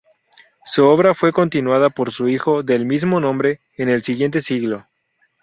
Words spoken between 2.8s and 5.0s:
mismo nombre, en el siguiente siglo.